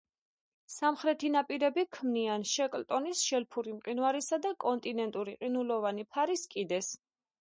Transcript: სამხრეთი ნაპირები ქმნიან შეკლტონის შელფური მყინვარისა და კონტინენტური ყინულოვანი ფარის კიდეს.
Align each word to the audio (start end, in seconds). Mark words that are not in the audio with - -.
სამხრეთი 0.75 1.29
ნაპირები 1.33 1.83
ქმნიან 1.97 2.45
შეკლტონის 2.53 3.21
შელფური 3.27 3.75
მყინვარისა 3.75 4.41
და 4.47 4.55
კონტინენტური 4.65 5.37
ყინულოვანი 5.45 6.09
ფარის 6.17 6.49
კიდეს. 6.57 6.91